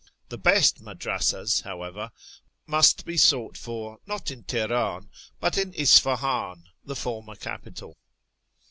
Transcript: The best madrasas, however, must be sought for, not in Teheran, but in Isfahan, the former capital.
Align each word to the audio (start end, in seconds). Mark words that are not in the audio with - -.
The 0.29 0.37
best 0.39 0.81
madrasas, 0.81 1.61
however, 1.61 2.11
must 2.65 3.05
be 3.05 3.17
sought 3.17 3.55
for, 3.55 3.99
not 4.07 4.31
in 4.31 4.43
Teheran, 4.43 5.11
but 5.39 5.59
in 5.59 5.75
Isfahan, 5.75 6.63
the 6.83 6.95
former 6.95 7.35
capital. 7.35 7.95